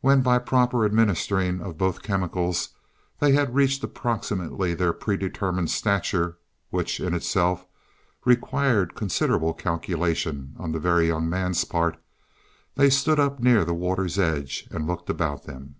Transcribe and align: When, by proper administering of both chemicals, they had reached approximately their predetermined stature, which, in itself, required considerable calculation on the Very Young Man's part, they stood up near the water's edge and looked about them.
When, 0.00 0.20
by 0.20 0.40
proper 0.40 0.84
administering 0.84 1.60
of 1.60 1.78
both 1.78 2.02
chemicals, 2.02 2.70
they 3.20 3.30
had 3.34 3.54
reached 3.54 3.84
approximately 3.84 4.74
their 4.74 4.92
predetermined 4.92 5.70
stature, 5.70 6.38
which, 6.70 6.98
in 6.98 7.14
itself, 7.14 7.68
required 8.24 8.96
considerable 8.96 9.54
calculation 9.54 10.56
on 10.58 10.72
the 10.72 10.80
Very 10.80 11.06
Young 11.06 11.30
Man's 11.30 11.64
part, 11.64 11.98
they 12.74 12.90
stood 12.90 13.20
up 13.20 13.38
near 13.38 13.64
the 13.64 13.72
water's 13.72 14.18
edge 14.18 14.66
and 14.72 14.88
looked 14.88 15.08
about 15.08 15.44
them. 15.44 15.76